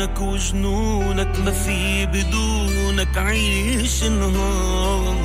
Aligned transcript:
عيونك 0.00 0.20
وجنونك 0.20 1.38
ما 1.44 1.50
في 1.50 2.06
بدونك 2.06 3.18
عيش 3.18 4.04
نهار 4.04 5.16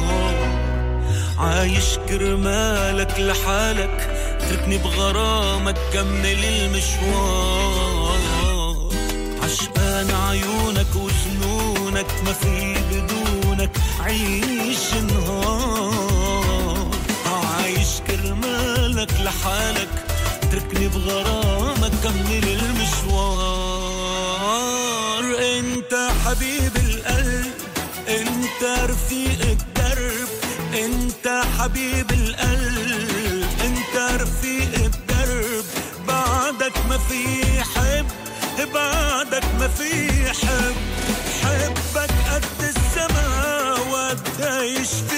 عايش 1.38 1.98
كرمالك 2.10 3.20
لحالك 3.20 4.10
اتركني 4.42 4.78
بغرامك 4.78 5.78
كمل 5.94 6.46
المشوار. 6.46 8.20
عشقان 9.44 10.12
عيونك 10.12 10.96
وجنونك 10.96 12.08
ما 12.26 12.34
في 12.34 12.76
بدونك 12.92 13.72
عيش 14.00 14.94
نهار 14.94 16.88
عايش 17.26 18.02
كرمالك 18.08 19.12
لحالك 19.24 19.90
اتركني 20.44 20.88
بغرامك 20.88 21.92
كمل 22.04 22.60
المشوار. 22.60 23.55
حبيب 25.96 26.76
القلب 26.78 27.54
انت 28.08 28.64
رفيق 28.90 29.42
الدرب. 29.42 30.28
انت 30.74 31.44
حبيب 31.60 32.12
القلب 32.12 33.48
انت 33.66 34.22
رفيق 34.22 34.74
الدرب. 34.74 35.66
بعدك 36.08 36.74
ما 36.90 36.98
في 36.98 37.24
حب 37.64 38.06
بعدك 38.74 39.46
ما 39.60 39.68
في 39.68 40.10
حب. 40.34 40.76
حبك 41.44 42.12
قد 42.32 42.46
السما 42.60 43.28
وقديش 43.92 44.90
فينا 45.10 45.15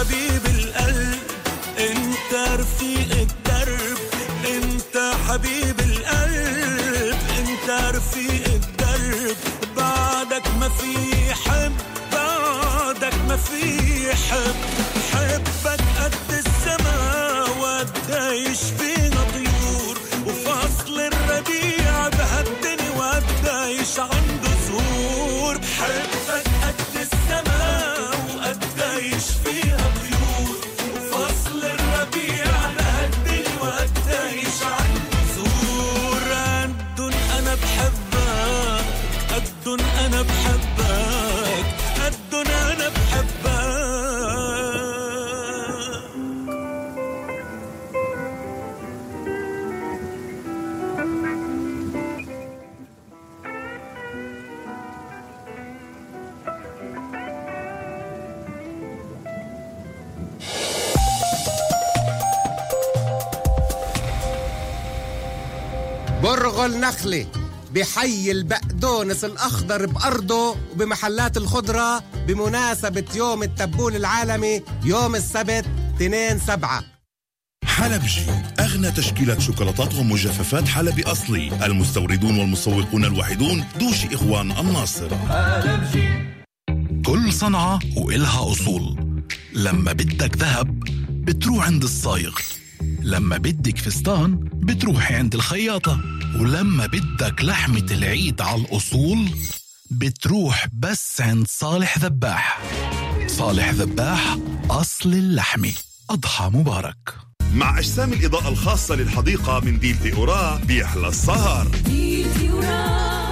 انت 0.00 0.47
بحي 67.74 68.30
البقدونس 68.30 69.24
الأخضر 69.24 69.86
بأرضه 69.86 70.56
وبمحلات 70.72 71.36
الخضرة 71.36 72.02
بمناسبة 72.26 73.04
يوم 73.14 73.42
التبول 73.42 73.96
العالمي 73.96 74.62
يوم 74.84 75.14
السبت 75.14 75.64
2 75.96 76.38
سبعة. 76.38 76.84
حلبجي 77.64 78.22
أغنى 78.60 78.90
تشكيلة 78.90 79.38
شوكولاتات 79.38 79.94
ومجففات 79.94 80.68
حلبي 80.68 81.02
أصلي. 81.02 81.66
المستوردون 81.66 82.38
والمسوقون 82.38 83.04
الوحيدون 83.04 83.64
دوش 83.80 84.04
إخوان 84.04 84.50
الناصر. 84.50 85.08
كل 87.06 87.32
صنعة 87.32 87.78
وإلها 87.96 88.52
أصول. 88.52 88.96
لما 89.52 89.92
بدك 89.92 90.36
ذهب 90.36 90.80
بتروح 91.10 91.66
عند 91.66 91.82
الصايغ. 91.82 92.34
لما 93.08 93.36
بدك 93.36 93.78
فستان 93.78 94.48
بتروحي 94.54 95.14
عند 95.14 95.34
الخياطة. 95.34 96.00
ولما 96.40 96.86
بدك 96.86 97.44
لحمة 97.44 97.86
العيد 97.90 98.40
على 98.40 98.60
الأصول 98.60 99.28
بتروح 99.90 100.66
بس 100.72 101.20
عند 101.20 101.46
صالح 101.48 101.98
ذباح. 101.98 102.60
صالح 103.26 103.70
ذباح 103.70 104.36
أصل 104.70 105.12
اللحمة. 105.12 105.72
أضحى 106.10 106.50
مبارك. 106.54 106.96
مع 107.54 107.78
أجسام 107.78 108.12
الإضاءة 108.12 108.48
الخاصة 108.48 108.94
للحديقة 108.94 109.60
من 109.60 109.78
ديلتي 109.78 110.12
أورا 110.12 110.60
بيحلى 110.64 111.08
السهر. 111.08 111.66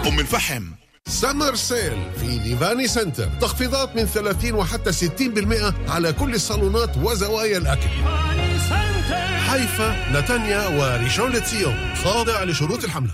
أم 0.06 0.20
الفحم. 0.20 0.64
summer 1.08 1.54
sale 1.54 1.98
في 2.20 2.38
ديفاني 2.38 2.88
سنتر 2.88 3.28
تخفيضات 3.40 3.96
من 3.96 4.04
30 4.04 4.54
وحتى 4.54 4.92
60% 4.92 5.74
على 5.88 6.12
كل 6.12 6.34
الصالونات 6.34 6.96
وزوايا 6.96 7.58
الأكل. 7.58 8.35
حيفا 9.50 10.10
نتانيا 10.12 10.68
وريشون 10.68 11.30
لتسيون. 11.32 11.94
خاضع 12.04 12.42
لشروط 12.44 12.84
الحملة. 12.84 13.12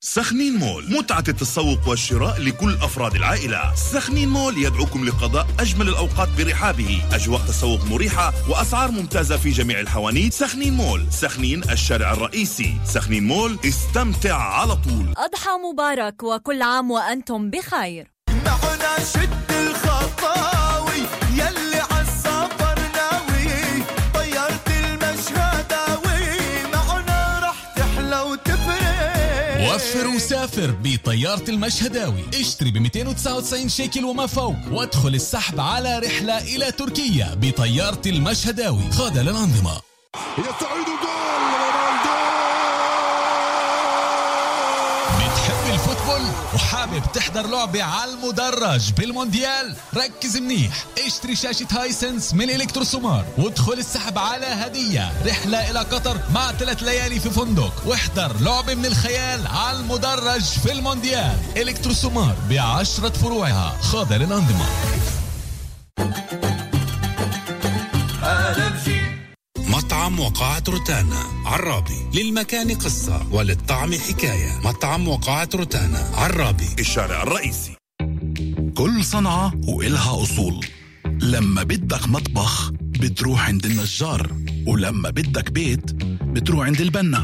سخنين 0.00 0.56
مول 0.56 0.92
متعة 0.92 1.24
التسوق 1.28 1.88
والشراء 1.88 2.40
لكل 2.40 2.74
أفراد 2.74 3.14
العائلة. 3.14 3.74
سخنين 3.74 4.28
مول 4.28 4.58
يدعوكم 4.58 5.04
لقضاء 5.04 5.46
أجمل 5.60 5.88
الأوقات 5.88 6.28
برحابه. 6.38 7.02
أجواء 7.12 7.40
تسوق 7.40 7.84
مريحة 7.84 8.32
وأسعار 8.48 8.90
ممتازة 8.90 9.36
في 9.36 9.50
جميع 9.50 9.80
الحوانيت. 9.80 10.32
سخنين 10.32 10.74
مول 10.74 11.06
سخنين 11.10 11.62
الشارع 11.70 12.12
الرئيسي. 12.12 12.74
سخنين 12.84 13.26
مول 13.26 13.58
استمتع 13.64 14.36
على 14.36 14.76
طول. 14.76 15.06
أضحى 15.16 15.50
مبارك 15.72 16.22
وكل 16.22 16.62
عام 16.62 16.90
وأنتم 16.90 17.50
بخير. 17.50 18.12
معنا 18.46 18.98
شد 19.14 19.41
وفر 29.74 30.06
وسافر 30.06 30.70
بطيارة 30.84 31.50
المشهداوي. 31.50 32.24
اشتري 32.40 32.70
ب 32.70 32.76
299 32.76 33.68
شيكل 33.68 34.04
وما 34.04 34.26
فوق 34.26 34.54
وادخل 34.70 35.14
السحب 35.14 35.60
على 35.60 35.98
رحلة 35.98 36.38
إلى 36.38 36.72
تركيا 36.72 37.34
بطيارة 37.34 38.02
المشهداوي. 38.06 38.92
خاضع 38.92 39.20
للأنظمة. 39.20 39.80
يستعيد 40.38 40.86
جول 40.86 41.41
وحابب 46.54 47.02
تحضر 47.14 47.46
لعبة 47.46 47.82
على 47.82 48.12
المدرج 48.12 48.92
بالمونديال 48.92 49.76
ركز 49.94 50.36
منيح 50.36 50.84
اشتري 51.06 51.36
شاشة 51.36 51.66
هايسنس 51.70 52.34
من 52.34 52.50
الكتروسومار 52.50 53.24
وادخل 53.38 53.72
السحب 53.72 54.18
على 54.18 54.46
هدية 54.46 55.12
رحلة 55.26 55.70
إلى 55.70 55.78
قطر 55.78 56.20
مع 56.34 56.52
ثلاث 56.52 56.82
ليالي 56.82 57.20
في 57.20 57.30
فندق 57.30 57.82
واحضر 57.86 58.40
لعبة 58.40 58.74
من 58.74 58.86
الخيال 58.86 59.46
على 59.46 59.78
المدرج 59.78 60.42
في 60.42 60.72
المونديال 60.72 61.36
الكتروسومار 61.56 62.36
بعشرة 62.50 63.12
فروعها 63.12 63.76
خاضع 63.82 64.16
للأنظمة. 64.16 64.66
مطعم 69.92 70.20
وقاعة 70.20 70.62
روتانا. 70.68 71.22
عرابي. 71.46 72.06
للمكان 72.14 72.74
قصة 72.74 73.26
وللطعم 73.32 73.94
حكاية. 73.94 74.60
مطعم 74.64 75.08
وقاعة 75.08 75.48
روتانا. 75.54 76.10
عرابي. 76.14 76.68
الشارع 76.78 77.22
الرئيسي. 77.22 77.76
كل 78.76 79.04
صنعة 79.04 79.52
وإلها 79.68 80.22
أصول. 80.22 80.66
لما 81.04 81.62
بدك 81.62 82.08
مطبخ 82.08 82.70
بتروح 82.72 83.48
عند 83.48 83.66
النجار. 83.66 84.32
ولما 84.66 85.10
بدك 85.10 85.50
بيت 85.50 85.90
بتروح 86.22 86.66
عند 86.66 86.80
البنا. 86.80 87.18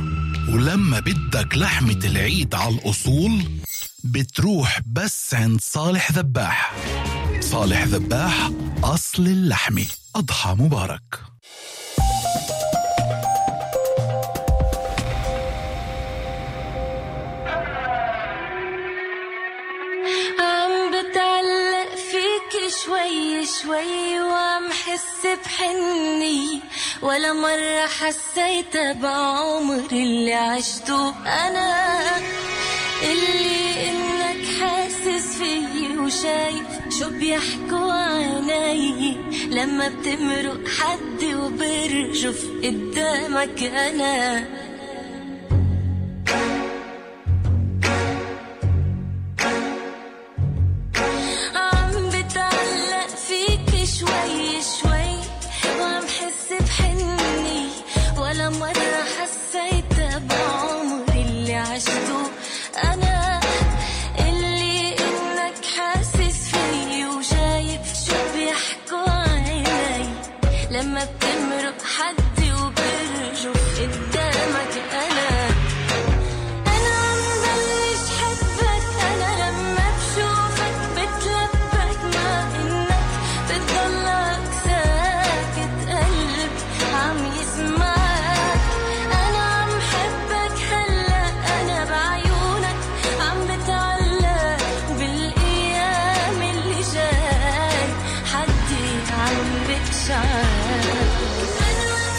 ولما 0.49 1.01
بدك 1.01 1.57
لحمة 1.57 2.01
العيد 2.05 2.55
على 2.55 2.75
الأصول 2.75 3.61
بتروح 4.05 4.81
بس 4.87 5.35
عند 5.35 5.61
صالح 5.61 6.13
ذباح. 6.13 6.75
صالح 7.41 7.85
ذباح 7.85 8.51
أصل 8.85 9.23
اللحمة. 9.27 9.87
أضحى 10.17 10.55
مبارك. 10.59 11.29
شوي 22.85 23.47
شوي 23.47 24.21
وعم 24.21 24.73
حس 24.73 25.27
بحني 25.45 26.61
ولا 27.03 27.33
مرة 27.33 27.87
حسيت 27.87 28.77
بعمر 28.77 29.89
اللي 29.93 30.35
عشته. 30.35 31.09
أنا 31.27 32.01
اللي 33.03 33.91
إنك 33.91 34.45
حاسس 34.61 35.39
فيي 35.39 35.99
وشايف 35.99 36.67
شو 36.99 37.11
بيحكوا 37.11 37.93
عني 37.93 39.17
لما 39.51 39.89
بتمرق 39.89 40.69
حد 40.69 41.25
وبرجف 41.25 42.45
قدامك 42.65 43.63
أنا. 43.63 44.45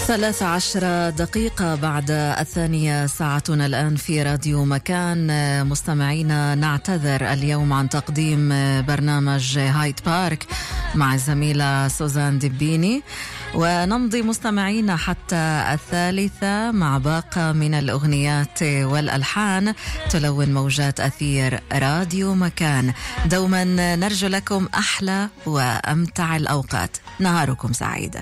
ثلاث 0.10 0.44
عشر 0.44 1.10
دقيقة 1.10 1.76
بعد 1.76 2.12
الثانية 2.12 3.06
ساعتنا 3.06 3.66
الآن 3.66 3.96
في 3.96 4.24
راديو 4.24 4.66
مكان. 4.66 5.28
مستمعينا 5.68 6.56
نعتذر 6.56 7.34
اليوم 7.34 7.74
عن 7.74 7.90
تقديم 7.90 8.50
برنامج 8.86 9.58
هايد 9.58 10.00
بارك 10.06 10.48
مع 10.96 11.14
الزميلة 11.14 11.88
سوزان 11.88 12.40
دبيني 12.40 13.04
ونمضي 13.56 14.22
مستمعينا 14.22 14.96
حتى 14.96 15.64
الثالثة 15.74 16.72
مع 16.72 16.98
باقة 16.98 17.52
من 17.52 17.74
الأغنيات 17.74 18.64
والألحان 18.64 19.74
تلون 20.10 20.54
موجات 20.54 21.00
أثير 21.00 21.60
راديو 21.74 22.36
مكان. 22.36 22.94
دوما 23.26 23.64
نرجو 23.96 24.28
لكم 24.28 24.68
أحلى 24.76 25.30
وأمتع 25.46 26.36
الأوقات. 26.36 26.98
نهاركم 27.20 27.74
سعيد. 27.74 28.18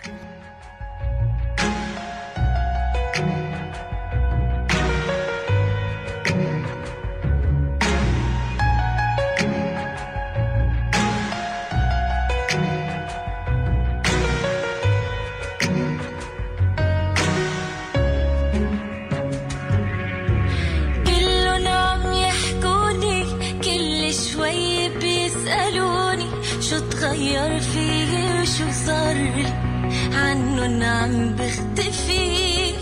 عنن 30.13 30.83
عم 30.83 31.35
بختفي. 31.35 32.73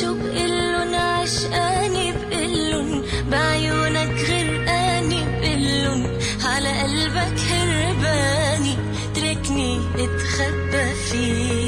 شو 0.00 0.14
بقلن 0.14 0.94
عشقاني 0.94 2.12
بقلن 2.12 3.02
بعيونك 3.30 4.14
غرقاني 4.28 5.20
بقلن 5.40 6.00
على 6.44 6.70
قلبك 6.82 7.38
هرباني 7.50 8.74
تركني 9.14 9.78
اتخبى 9.98 10.84
فيه. 11.10 11.63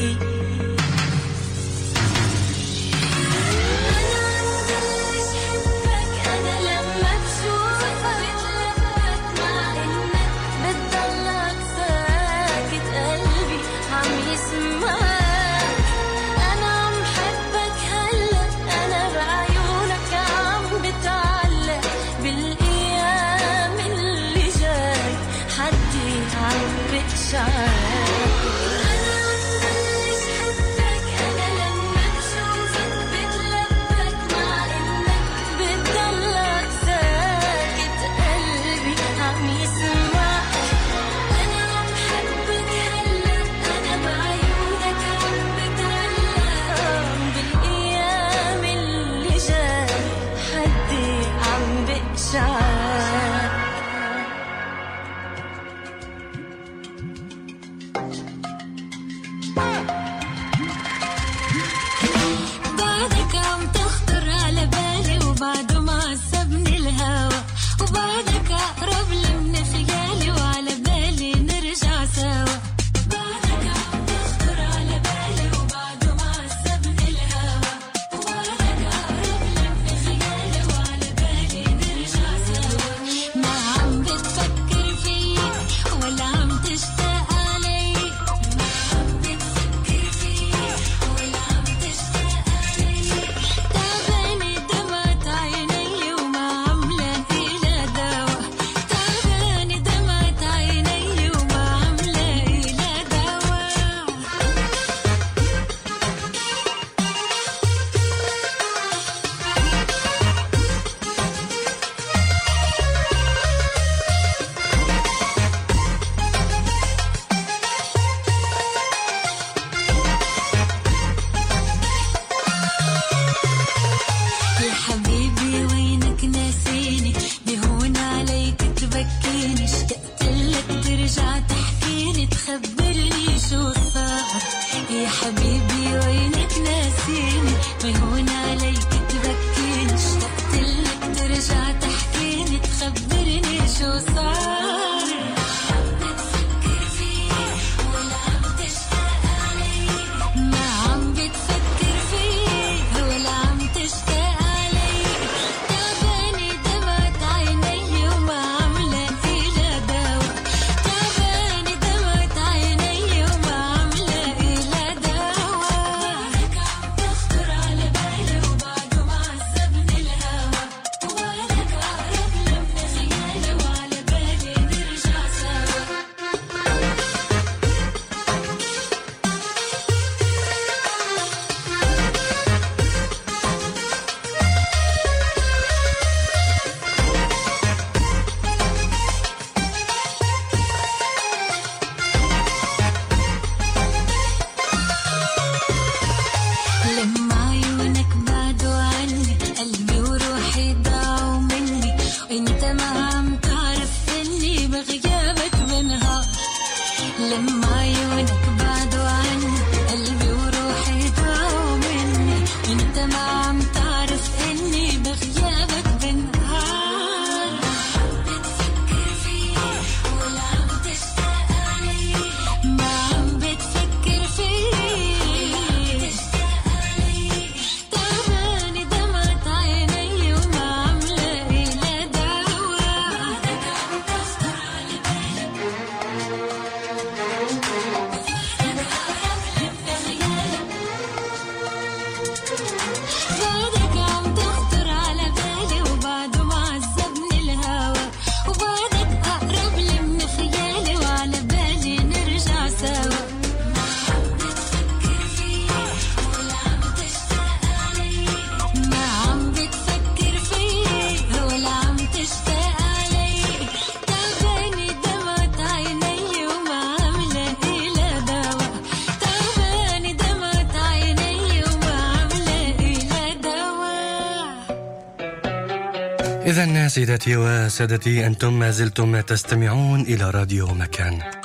سيداتي 276.97 277.37
وسادتي 277.37 278.27
أنتم 278.27 278.59
ما 278.59 278.71
زلتم 278.71 279.21
تستمعون 279.21 280.01
إلى 280.01 280.31
راديو 280.31 280.67
مكان. 280.67 281.36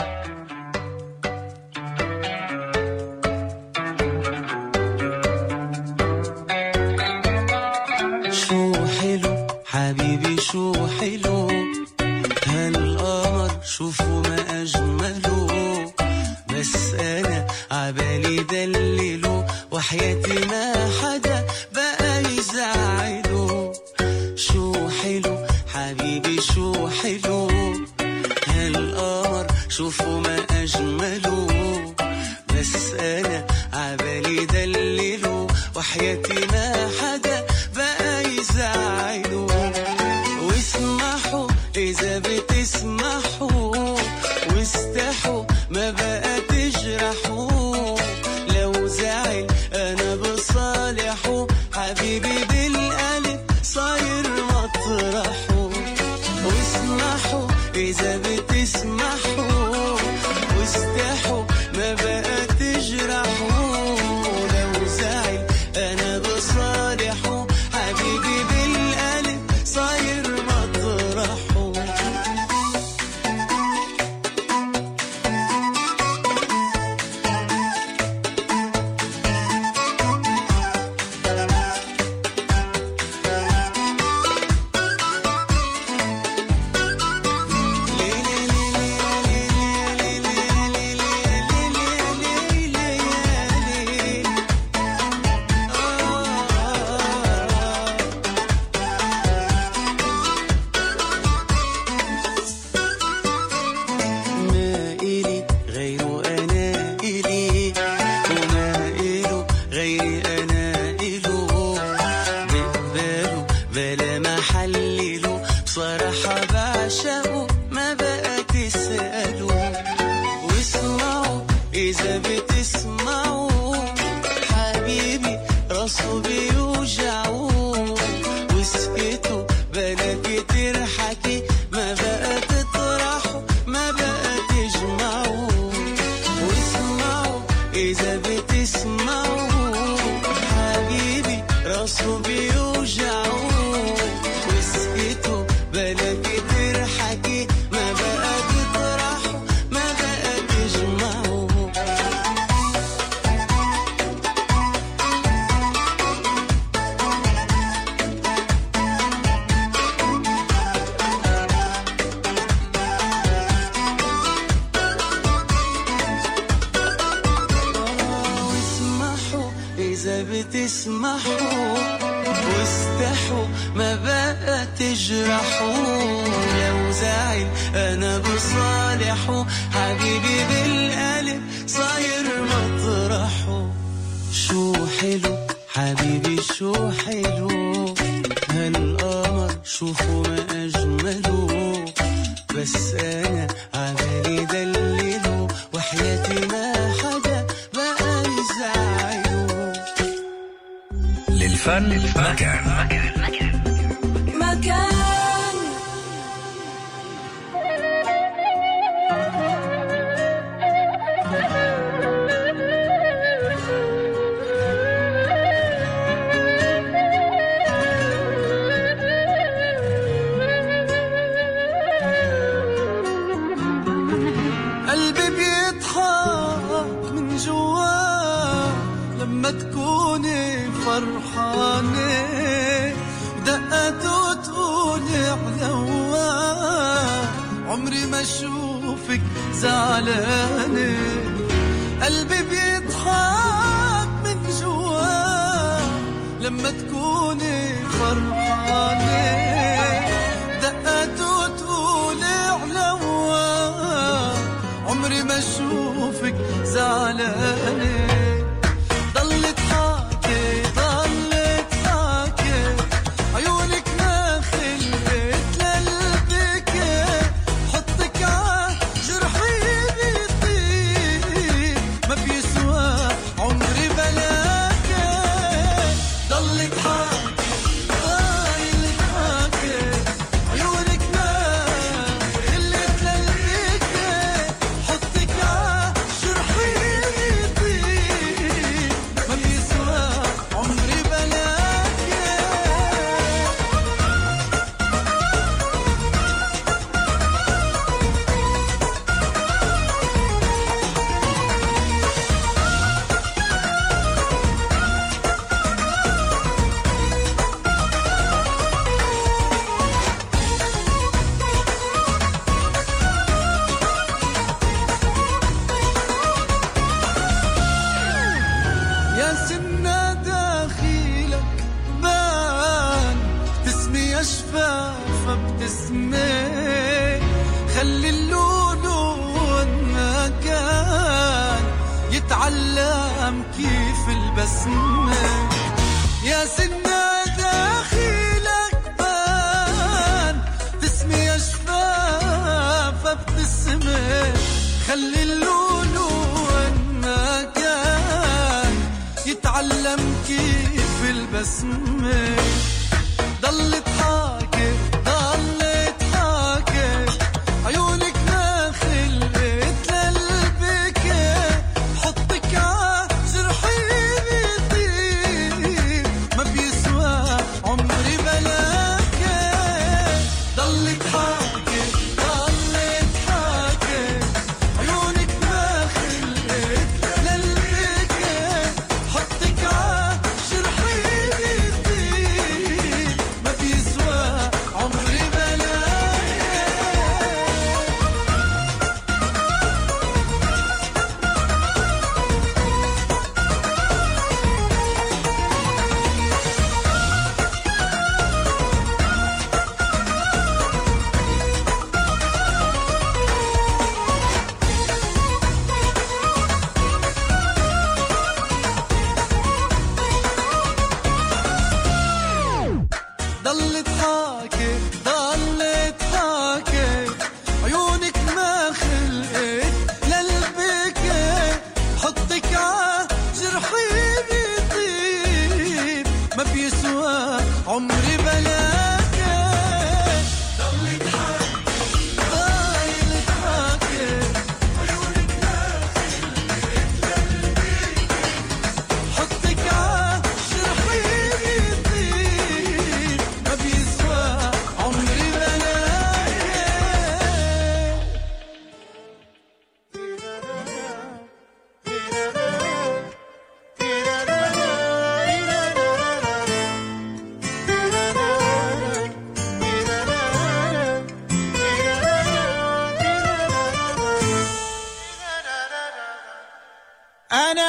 أشوفك 255.42 256.36
زعلانة. 256.64 258.21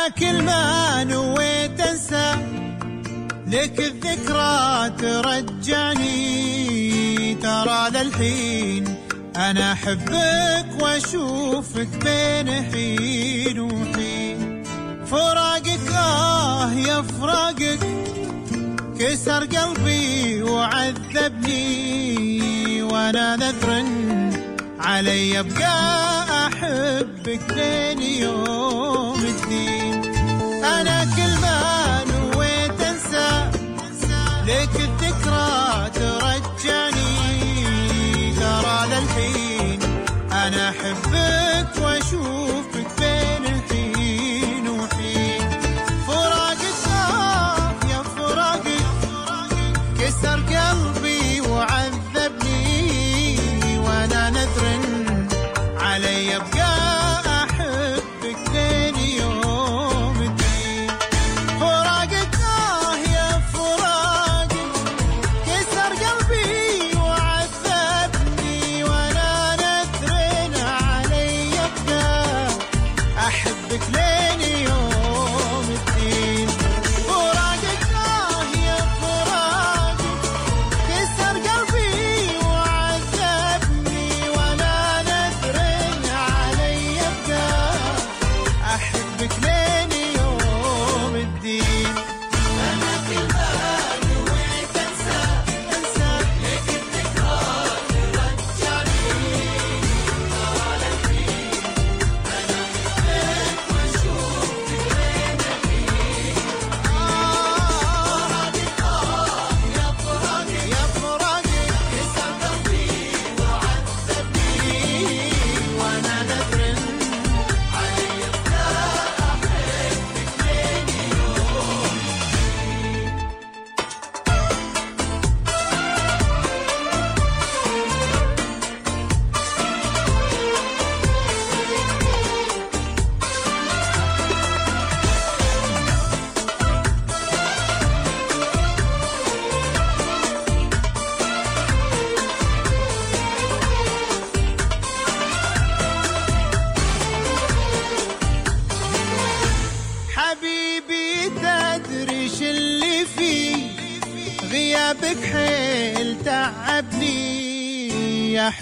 كل 0.08 0.42
ما 0.42 1.04
نويت 1.04 1.80
انسى 1.80 2.34
لك 3.46 3.80
الذكرى 3.80 4.90
ترجعني. 4.98 6.32
ترى 7.34 7.90
للحين 7.90 8.94
أنا 9.36 9.72
أحبك 9.72 10.66
وأشوفك 10.82 11.88
بين 12.04 12.48
حين 12.72 13.60
وحين. 13.60 14.64
فراقك 15.06 15.92
آه 15.96 16.72
يا 16.72 17.02
فراقك 17.02 17.78
كسر 18.98 19.44
قلبي 19.44 20.42
وعذبني. 20.42 21.72
وأنا 22.82 23.36
نذر 23.36 23.84
علي 24.80 25.40
أبقى 25.40 26.46
أحبك 26.46 27.50
لين 27.50 28.02
يوم. 28.02 29.12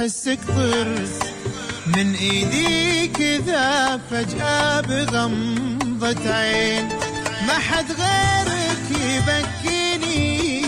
احسك 0.01 0.39
طرز 0.49 1.11
من 1.87 2.15
إيدي 2.15 3.09
كذا 3.09 4.01
فجأة 4.11 4.81
بغمضة 4.81 6.35
عين. 6.35 6.89
ما 7.47 7.59
حد 7.59 7.85
غيرك 7.93 8.87
يبكيني 8.91 10.63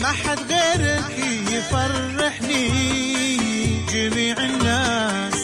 ما 0.00 0.08
حد 0.08 0.38
غيرك 0.52 1.18
يفرحني. 1.52 2.68
جميع 3.92 4.36
الناس 4.38 5.38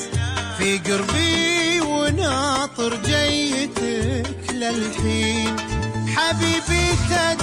في 0.58 0.78
قربي 0.78 1.80
وناطر 1.80 2.98
جيتك 3.06 4.52
للحين. 4.52 5.56
حبيبي 6.16 6.86
تد 7.10 7.39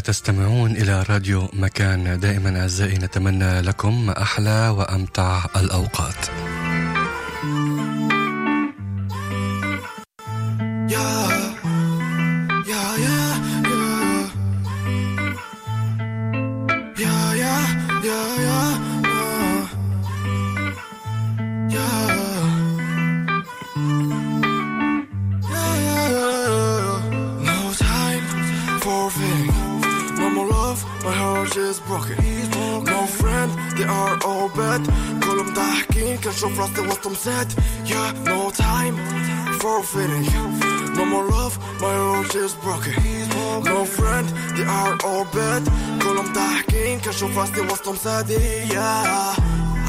تستمعون 0.00 0.70
إلى 0.70 1.04
راديو 1.10 1.48
مكان. 1.52 2.20
دائما 2.20 2.60
أعزائي 2.60 2.98
نتمنى 2.98 3.60
لكم 3.60 4.10
أحلى 4.10 4.68
وأمتع 4.68 5.44
الأوقات. 5.56 6.41
كنشوف 36.32 36.58
راسي 36.60 36.80
وسطهم 36.80 37.14
ساد 37.14 37.52
Yeah, 37.84 38.12
no 38.24 38.50
time 38.50 38.96
for 39.60 39.82
fitting. 39.92 40.26
No 40.96 41.04
more 41.12 41.26
love, 41.36 41.54
my 41.82 41.94
heart 42.04 42.34
is 42.44 42.54
broken. 42.64 42.94
No 43.70 43.84
friend, 43.96 44.26
they 44.56 44.66
are 44.80 44.96
all 45.04 45.24
bad. 45.36 45.62
كلهم 46.02 46.32
ضاحكين 46.32 47.00
كنشوف 47.00 47.38
راسي 47.38 47.60
وسطهم 47.60 47.96
ساد 47.96 48.30
Yeah 48.70 49.36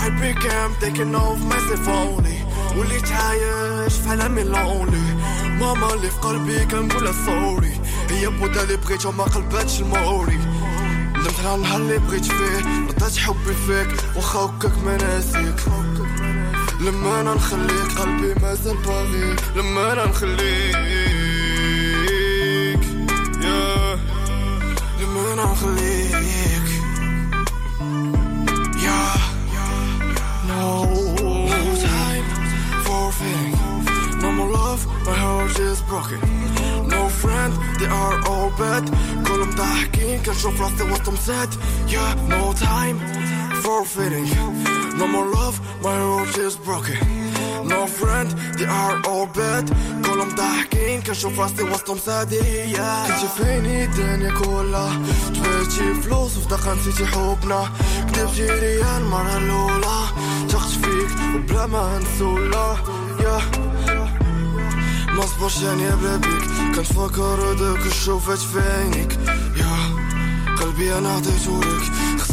I 0.05 0.09
became 0.09 0.73
taking 0.81 1.15
off 1.15 1.39
myself 1.51 1.87
only. 1.87 2.37
وليت 2.77 3.11
عايش 3.11 3.93
في 3.93 4.09
عالمي 4.09 4.43
lonely 4.43 5.23
ماما 5.59 5.93
اللي 5.93 6.09
في 6.09 6.17
قلبي 6.17 6.65
كنقولها 6.65 7.13
سوري. 7.25 7.73
هي 8.09 8.27
بودا 8.27 8.63
اللي 8.63 8.77
بغيت 8.77 9.05
وما 9.05 9.23
قلباتش 9.23 9.79
الموري. 9.81 10.39
ندمت 11.17 11.39
على 11.45 11.55
النهار 11.55 11.81
اللي 11.81 11.97
بغيت 11.97 12.25
فيه 12.25 12.87
ردات 12.89 13.17
حبي 13.17 13.53
فيك 13.67 13.87
واخا 14.15 14.39
هكاك 14.39 14.77
ما 14.85 14.97
ناسيك 14.97 15.59
لما 16.82 17.20
انا 17.20 17.34
نخليك 17.34 17.98
قلبي 17.98 18.34
مازال 18.42 18.76
باغيك 18.76 19.40
لما 19.56 19.92
انا 19.92 20.06
نخليك 20.06 20.78
يا 23.42 23.98
لما 25.00 25.32
انا 25.32 25.44
نخليك 25.44 26.68
يا 28.82 29.08
No 30.48 30.86
time 31.88 32.26
for 32.86 33.04
feeling 33.18 33.56
No 34.22 34.28
more 34.38 34.50
love, 34.60 34.82
my 35.06 35.14
heart 35.24 35.58
is 35.68 35.80
broken 35.90 36.20
No 36.94 37.02
friend, 37.22 37.52
they 37.78 37.86
are 37.86 38.16
all 38.30 38.50
bad 38.58 38.84
كلهم 39.26 39.50
ضاحكين 39.50 40.22
كنشوف 40.22 40.60
راسي 40.60 40.82
وسطهم 40.92 41.16
ساد 41.16 41.54
Yeah, 41.88 42.14
no 42.28 42.52
time 42.52 42.98
for 43.62 43.84
feeling 43.84 44.26
No 44.99 45.07
more 45.07 45.27
love, 45.39 45.59
my 45.81 45.95
heart 45.97 46.37
is 46.37 46.55
broken. 46.55 46.97
No 47.67 47.87
friend, 47.87 48.29
they 48.57 48.65
are 48.65 49.01
all 49.07 49.25
bad. 49.27 49.65
كلهم 50.05 50.35
ضاحكين 50.35 51.01
كنشوف 51.01 51.39
راسي 51.39 51.63
وسطهم 51.63 51.97
ساد 51.97 52.31
Yeah. 52.33 53.07
كنتي 53.11 53.27
فيني 53.37 53.83
الدنيا 53.85 54.31
كلها 54.31 55.01
تبعتي 55.33 55.93
فلوس 56.01 56.37
وفي 56.37 56.47
دقة 56.49 56.73
نسيتي 56.73 57.05
حبنا 57.05 57.69
كتبتي 58.13 58.47
ليا 58.59 58.97
المرة 58.97 59.37
الأولى 59.37 59.99
تاخت 60.49 60.69
فيك 60.71 61.09
وبلا 61.35 61.65
ما 61.65 61.99
نسولا 61.99 62.75
yeah. 63.19 63.57
ما 65.13 65.25
صبرش 65.25 65.61
يعني 65.61 65.95
بلا 65.95 66.15
بيك 66.15 66.75
كنت 66.75 66.85
فاكر 66.85 67.51
هداك 67.51 67.85
الشوفات 67.85 68.37
في 68.37 68.59
عينيك 68.59 69.19
يا 69.57 69.75
قلبي 70.61 70.97
أنا 70.97 71.19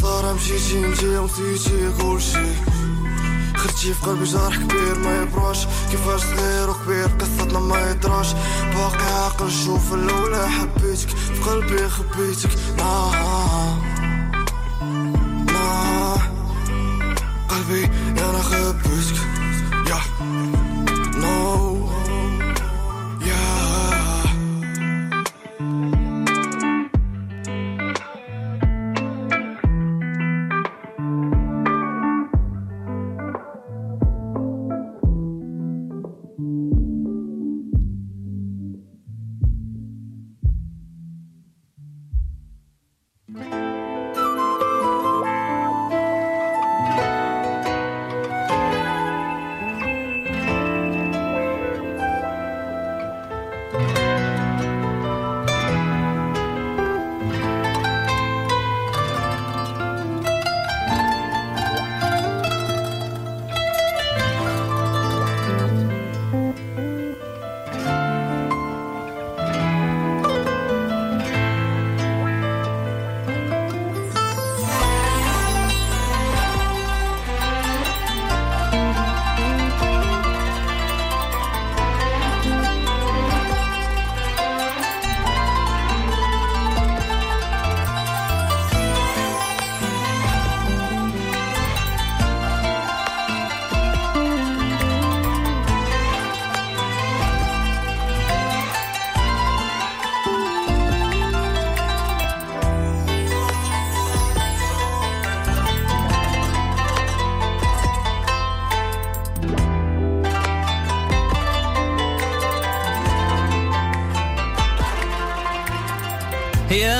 خسارة 0.00 0.32
مشيتي 0.32 0.86
انتي 0.86 1.18
ونسيتي 1.18 1.92
كلشي 2.02 2.52
خدتي 3.56 3.94
في 3.94 4.02
قلبي 4.06 4.24
جرح 4.24 4.56
كبير 4.56 4.98
ما 4.98 5.22
يبراش 5.22 5.66
كيفاش 5.90 6.20
صغير 6.20 6.70
وكبير 6.70 7.06
قصتنا 7.06 7.58
ما 7.58 7.90
يدراش 7.90 8.32
باقي 8.74 9.04
عاقل 9.22 9.50
شوف 9.50 9.94
الاولى 9.94 10.48
حبيتك 10.48 11.08
في 11.08 11.40
قلبي 11.50 11.88
خبيتك 11.88 12.50
ناه 12.78 13.78
ناه 15.46 16.18
قلبي 17.48 17.84
انا 18.18 18.42
خبيتك 18.42 19.16
يا 19.90 20.00
نو 20.24 20.59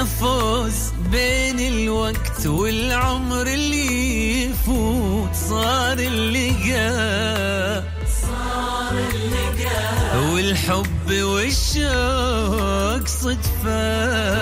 فوز 0.06 0.74
بين 1.12 1.60
الوقت 1.60 2.46
والعمر 2.46 3.48
اللي 3.48 4.46
يفوت. 4.46 5.36
صار 5.50 5.98
اللقاء 6.00 7.84
صار 8.22 8.92
اللقاء 8.92 10.34
والحب 10.34 11.12
والشوق 11.12 13.08
صدفة. 13.08 14.42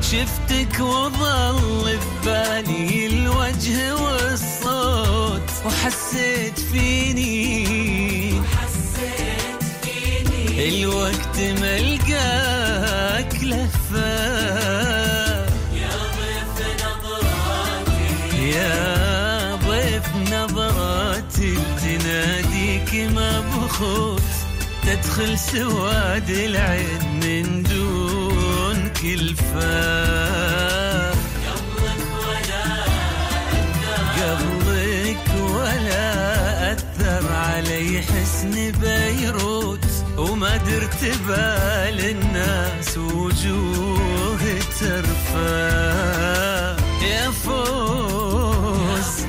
شفتك 0.00 0.80
وظل 0.80 1.98
ببالي 2.22 3.06
الوجه 3.06 3.94
والصوت. 3.94 5.50
وحسيت 5.66 6.58
فيني 6.72 8.40
حسيت 8.56 9.62
فيني. 9.82 10.68
الوقت 10.68 11.36
ملقاك 11.38 11.95
تدخل 25.16 25.38
سواد 25.38 26.30
العين 26.30 27.02
من 27.24 27.62
دون 27.62 28.88
كلفة. 29.02 29.96
قبلك 31.10 32.04
ولا 32.28 32.66
قبلك 34.18 35.26
ولا 35.54 36.72
أثر 36.72 37.32
علي 37.32 38.02
حسن 38.02 38.72
بيروت 38.80 39.86
وما 40.18 40.56
درت 40.56 41.04
بال 41.28 42.00
الناس 42.10 42.98
وجوه 42.98 44.40
ترفع 44.80 46.76
يا 47.06 47.30
فوز 47.30 49.26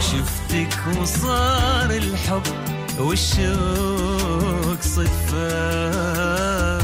شفتك 0.00 0.78
وصار 1.00 1.90
الحب 1.90 2.63
والشوق 2.98 4.80
صدفة. 4.80 6.83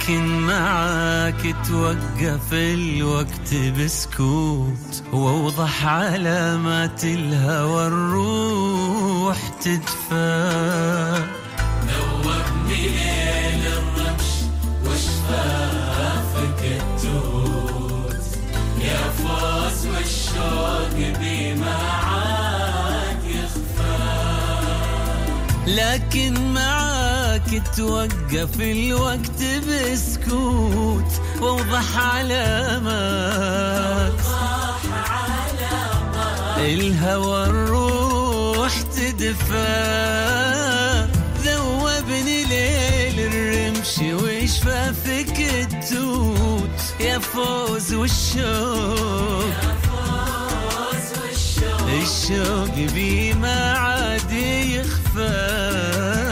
لكن 0.00 0.40
معاك 0.40 1.56
توقف 1.68 2.52
الوقت 2.52 3.54
بسكوت 3.54 5.02
وأوضح 5.12 5.86
علامات 5.86 7.04
الهوى 7.04 7.86
الروح 7.86 9.36
تدفى. 9.60 11.24
ذوبني 11.86 12.88
ليل 12.88 13.66
الرمش 13.66 14.30
وشفافك 14.86 16.60
التوت. 16.64 18.24
يا 18.80 19.10
فوز 19.18 19.86
والشوق 19.86 21.18
بي 21.20 21.54
معاك 21.54 23.24
يخفى. 23.24 24.00
لكن 25.66 26.54
معاك 26.54 26.99
توقف 27.76 28.60
الوقت 28.60 29.42
بسكوت 29.68 31.12
واوضح 31.40 31.98
علامات. 32.14 33.40
الهوى 36.58 37.46
الروح 37.46 38.80
تدفى. 38.80 40.00
ذوبني 41.44 42.44
ليل 42.44 43.18
الرمش 43.20 43.98
وشفافك 43.98 45.36
التوت 45.38 46.80
يا 47.00 47.18
فوز 47.18 47.94
والشوق. 47.94 49.44
الشوق 52.02 52.74
بي 52.94 53.32
ما 53.32 53.72
عاد 53.72 54.32
يخفى. 54.32 56.29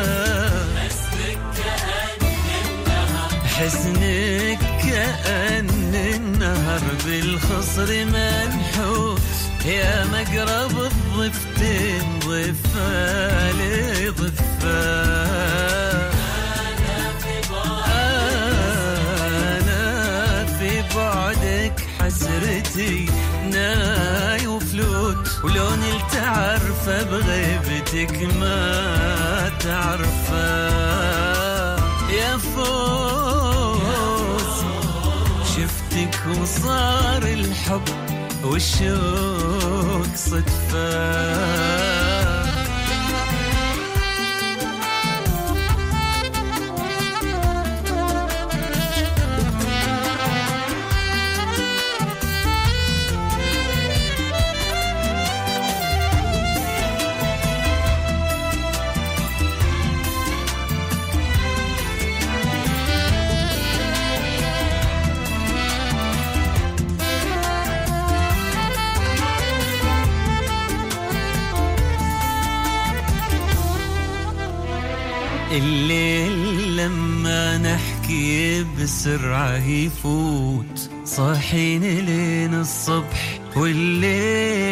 حزنك 3.58 4.58
كأن 4.84 5.94
النهر 5.94 6.80
بالخصر 7.04 8.04
منحوت. 8.04 9.20
يا 9.66 10.04
مقرب 10.04 10.80
الضفتين 10.80 12.18
ضفة 12.26 13.52
لضفة 13.52 14.38
أنا 19.56 20.44
في 20.58 20.72
بعدك 20.96 21.76
حسرتي 22.00 23.06
ناي 23.50 24.46
وفلوت. 24.46 25.28
ولون 25.44 25.82
التعرفة 25.82 27.02
بغيبتك 27.02 28.34
ما 28.40 29.50
تعرفه. 29.60 30.78
يا 32.12 32.36
فوز 32.36 32.97
شفتك 35.98 36.40
وصار 36.42 37.22
الحب 37.22 37.82
والشوق 38.44 40.14
صدفة. 40.14 41.97
بسرعة 78.88 79.66
يفوت. 79.66 80.90
صاحين 81.04 81.82
لين 81.82 82.54
الصبح 82.54 83.40
والليل. 83.56 84.67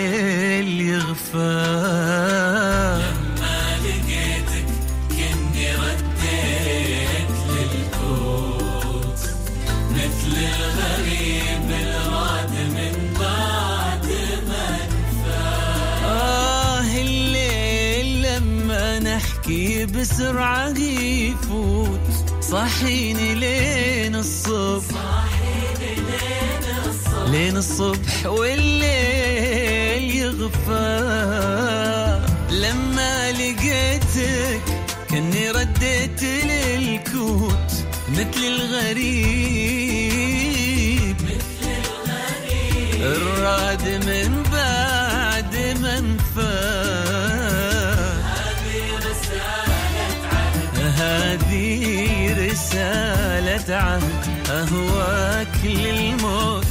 هذه 51.36 52.50
رسالة 52.50 53.76
عهد 53.76 54.26
أهواك 54.50 55.64
للموت. 55.64 56.66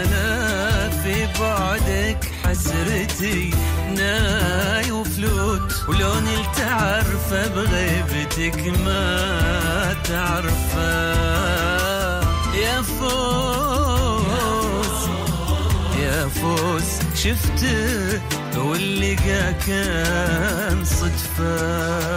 أنا 0.02 0.90
في 0.90 1.28
بعدك 1.40 2.32
حسرتي 2.44 3.50
ناي 3.96 4.92
وفلوت 4.92 5.76
ولون 5.88 6.28
التعرفة 6.28 7.48
بغيبتك 7.48 8.80
ما 8.86 9.96
تعرفة. 10.04 11.75
شفته 17.26 18.22
واللقى 18.58 19.54
كان 19.68 20.86
صدفة. 20.86 22.16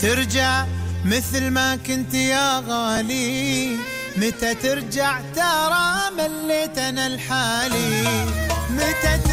ترجع 0.00 0.64
مثل 1.04 1.50
ما 1.50 1.76
كنت 1.76 2.14
يا 2.14 2.62
غالي. 2.68 3.76
متى 4.16 4.54
ترجع 4.54 5.20
ترى 5.36 6.10
مليت 6.16 6.78
أنا 6.78 7.08
لحالي 7.08 8.24
متى 8.70 9.27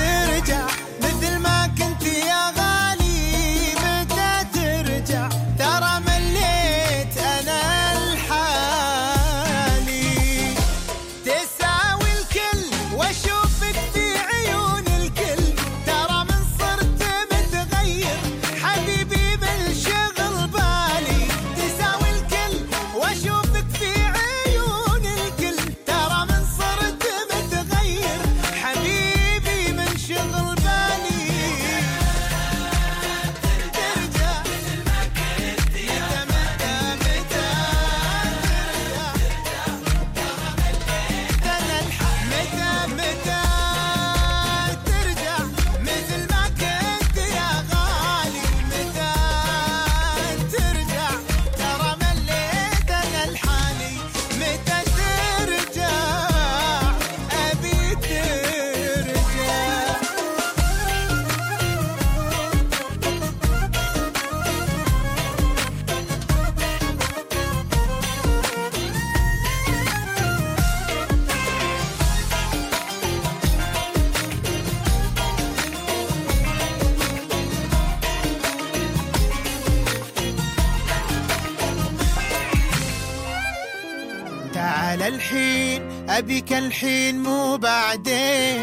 ذيك 86.28 86.54
الحين 86.54 87.24
مو 87.24 87.58
بعدين. 87.58 88.62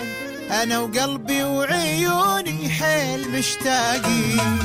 أنا 0.50 0.78
وقلبي 0.78 1.44
وعيوني 1.44 2.68
حيل 2.68 3.30
مشتاقين. 3.30 4.61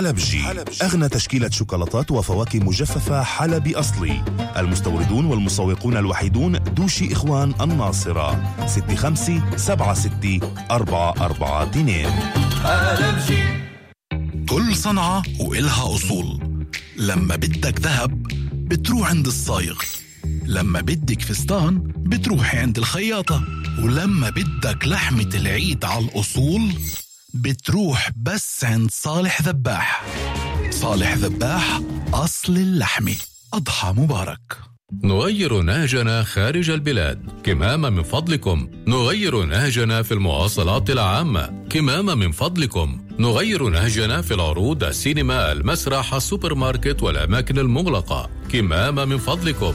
حلبجي 0.00 0.42
أغنى 0.82 1.08
تشكيلة 1.08 1.50
شوكولاتات 1.50 2.10
وفواكه 2.10 2.58
مجففة 2.58 3.22
حلبي 3.22 3.76
أصلي. 3.76 4.24
المستوردون 4.56 5.24
والمسوقون 5.24 5.96
الوحيدون 5.96 6.52
دوشي 6.52 7.12
إخوان 7.12 7.54
الناصرة. 7.60 8.54
65 8.66 9.58
76 9.58 10.40
442 10.70 12.10
حلبجي. 12.64 13.42
كل 14.48 14.76
صنعة 14.76 15.22
وإلها 15.40 15.94
أصول. 15.94 16.40
لما 16.96 17.36
بدك 17.36 17.80
ذهب 17.80 18.22
بتروح 18.52 19.10
عند 19.10 19.26
الصايغ. 19.26 19.78
لما 20.44 20.80
بدك 20.80 21.22
فستان 21.22 21.78
بتروحي 21.96 22.58
عند 22.58 22.78
الخياطة. 22.78 23.44
ولما 23.82 24.30
بدك 24.30 24.86
لحمة 24.86 25.30
العيد 25.34 25.84
على 25.84 26.04
الأصول 26.04 26.72
بتروح 27.34 28.10
بس 28.16 28.64
عند 28.64 28.90
صالح 28.90 29.42
ذباح. 29.42 30.04
صالح 30.70 31.14
ذباح 31.14 31.80
أصل 32.14 32.52
اللحمة 32.56 33.16
أضحى 33.54 33.92
مبارك. 33.96 34.40
نغير 35.04 35.60
نهجنا 35.60 36.22
خارج 36.22 36.70
البلاد. 36.70 37.42
كمامة 37.44 37.90
من 37.90 38.02
فضلكم. 38.02 38.70
نغير 38.88 39.44
نهجنا 39.44 40.02
في 40.02 40.14
المواصلات 40.14 40.90
العامة. 40.90 41.66
كمامة 41.70 42.14
من 42.14 42.32
فضلكم. 42.32 43.06
نغير 43.18 43.68
نهجنا 43.68 44.22
في 44.22 44.34
العروض 44.34 44.84
السينما 44.84 45.52
المسرح 45.52 46.14
السوبر 46.14 46.54
ماركت 46.54 47.02
والأماكن 47.02 47.58
المغلقة. 47.58 48.30
كمامة 48.52 49.04
من 49.04 49.18
فضلكم. 49.18 49.74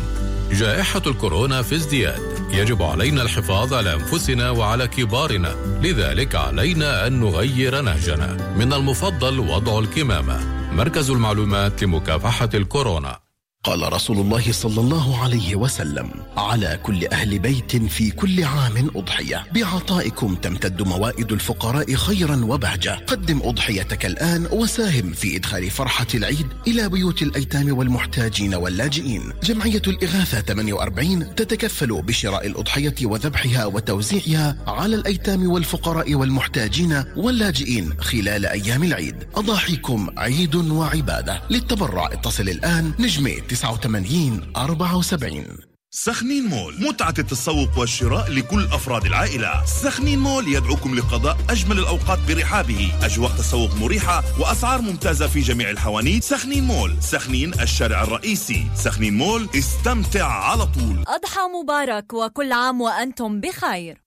جائحة 0.51 1.01
الكورونا 1.07 1.61
في 1.61 1.75
ازدياد. 1.75 2.19
يجب 2.51 2.81
علينا 2.81 3.21
الحفاظ 3.21 3.73
على 3.73 3.93
أنفسنا 3.93 4.49
وعلى 4.49 4.87
كبارنا. 4.87 5.55
لذلك 5.81 6.35
علينا 6.35 7.07
أن 7.07 7.19
نغير 7.19 7.81
نهجنا. 7.81 8.53
من 8.57 8.73
المفضل 8.73 9.39
وضع 9.39 9.79
الكمامة. 9.79 10.39
مركز 10.71 11.09
المعلومات 11.09 11.83
لمكافحة 11.83 12.49
الكورونا. 12.53 13.24
قال 13.65 13.93
رسول 13.93 14.17
الله 14.17 14.51
صلى 14.51 14.81
الله 14.81 15.23
عليه 15.23 15.55
وسلم 15.55 16.09
على 16.37 16.79
كل 16.83 17.07
أهل 17.07 17.39
بيت 17.39 17.75
في 17.75 18.11
كل 18.11 18.43
عام 18.43 18.91
أضحية. 18.95 19.43
بعطائكم 19.53 20.35
تمتد 20.35 20.81
موائد 20.81 21.31
الفقراء 21.31 21.93
خيرا 21.93 22.45
وبهجة. 22.45 22.99
قدم 23.07 23.41
أضحيتك 23.43 24.05
الآن 24.05 24.47
وساهم 24.51 25.13
في 25.13 25.35
إدخال 25.35 25.69
فرحة 25.69 26.07
العيد 26.13 26.47
إلى 26.67 26.89
بيوت 26.89 27.21
الأيتام 27.21 27.77
والمحتاجين 27.77 28.55
واللاجئين. 28.55 29.33
جمعية 29.43 29.81
الإغاثة 29.87 30.41
48 30.41 31.35
تتكفل 31.35 32.01
بشراء 32.01 32.47
الأضحية 32.47 32.95
وذبحها 33.03 33.65
وتوزيعها 33.65 34.55
على 34.67 34.95
الأيتام 34.95 35.51
والفقراء 35.51 36.15
والمحتاجين 36.15 37.03
واللاجئين 37.15 37.93
خلال 37.99 38.45
أيام 38.45 38.83
العيد. 38.83 39.15
أضاحيكم 39.35 40.07
عيد 40.17 40.55
وعبادة. 40.55 41.41
للتبرع 41.49 42.09
اتصل 42.13 42.49
الآن 42.49 42.93
نجمة 42.99 43.54
89 43.55 44.51
74 44.57 45.45
سخنين 45.91 46.45
مول 46.45 46.75
متعة 46.81 47.13
التسوق 47.19 47.79
والشراء 47.79 48.31
لكل 48.31 48.63
أفراد 48.65 49.05
العائلة. 49.05 49.65
سخنين 49.65 50.19
مول 50.19 50.47
يدعوكم 50.47 50.95
لقضاء 50.95 51.37
أجمل 51.49 51.79
الأوقات 51.79 52.19
برحابه. 52.27 52.91
أجواء 53.01 53.31
تسوق 53.31 53.75
مريحة 53.75 54.23
وأسعار 54.39 54.81
ممتازة 54.81 55.27
في 55.27 55.39
جميع 55.39 55.69
الحوانيت. 55.69 56.23
سخنين 56.23 56.63
مول 56.63 56.95
سخنين 56.99 57.53
الشارع 57.53 58.03
الرئيسي. 58.03 58.67
سخنين 58.75 59.17
مول 59.17 59.49
استمتع 59.55 60.27
على 60.27 60.65
طول. 60.65 61.03
أضحى 61.07 61.41
مبارك 61.63 62.13
وكل 62.13 62.51
عام 62.51 62.81
وأنتم 62.81 63.39
بخير. 63.39 64.01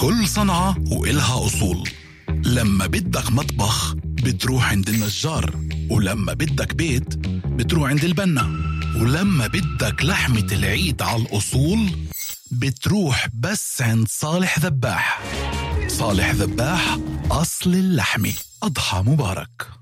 كل 0.00 0.28
صنعة 0.28 0.76
وإلها 0.90 1.46
أصول. 1.46 1.88
لما 2.28 2.86
بدك 2.86 3.32
مطبخ 3.32 3.94
بتروح 3.94 4.70
عند 4.70 4.88
النجار. 4.88 5.54
ولما 5.92 6.32
بدك 6.32 6.74
بيت 6.74 7.14
بتروح 7.46 7.90
عند 7.90 8.04
البنا. 8.04 8.42
ولما 8.96 9.46
بدك 9.46 10.04
لحمة 10.04 10.46
العيد 10.52 11.02
على 11.02 11.22
الأصول 11.22 11.90
بتروح 12.50 13.28
بس 13.34 13.82
عند 13.82 14.08
صالح 14.08 14.58
ذباح. 14.58 15.22
صالح 15.88 16.30
ذباح 16.30 16.98
أصل 17.30 17.74
اللحمة. 17.74 18.32
أضحى 18.62 19.02
مبارك. 19.06 19.81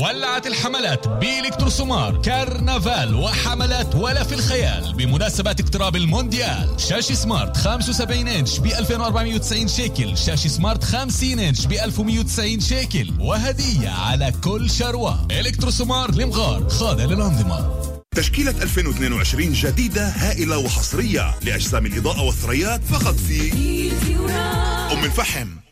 ولعت 0.00 0.46
الحملات 0.46 1.08
بإلكتروسومار 1.08 2.22
كرنفال 2.22 3.14
وحملات 3.14 3.94
ولا 3.94 4.24
في 4.24 4.34
الخيال 4.34 4.94
بمناسبة 4.94 5.50
اقتراب 5.50 5.96
المونديال. 5.96 6.80
شاشة 6.80 7.14
سمارت 7.14 7.56
75 7.56 8.28
إنش 8.28 8.58
ب 8.58 8.66
2490 8.66 9.68
شيكل. 9.68 10.16
شاشة 10.16 10.48
سمارت 10.48 10.84
50 10.84 11.38
إنش 11.38 11.66
ب 11.66 11.72
1190 11.72 12.60
شيكل. 12.60 13.12
وهدية 13.20 13.88
على 13.90 14.32
كل 14.44 14.70
شروة. 14.70 15.26
إلكتروسومار 15.30 16.14
لمغار 16.14 16.68
خاضع 16.68 17.04
للأنظمة. 17.04 17.70
تشكيلة 18.16 18.54
2022 18.62 19.52
جديدة 19.52 20.08
هائلة 20.08 20.58
وحصرية. 20.58 21.34
لأجسام 21.42 21.86
الإضاءة 21.86 22.22
والثريات 22.22 22.80
فقط 22.84 23.14
في 23.14 23.52
أم 24.92 25.04
الفحم. 25.04 25.67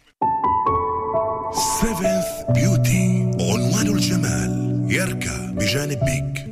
سيفنث 1.57 2.25
بيوتي 2.55 3.31
عنوان 3.41 3.87
الجمال 3.89 4.87
يركى 4.91 5.51
بجانب 5.53 5.99
بيك 6.05 6.46